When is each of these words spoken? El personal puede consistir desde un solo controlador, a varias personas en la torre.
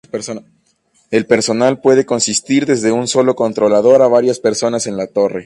El 1.11 1.27
personal 1.27 1.79
puede 1.79 2.07
consistir 2.07 2.65
desde 2.65 2.91
un 2.91 3.07
solo 3.07 3.35
controlador, 3.35 4.01
a 4.01 4.07
varias 4.07 4.39
personas 4.39 4.87
en 4.87 4.97
la 4.97 5.05
torre. 5.05 5.39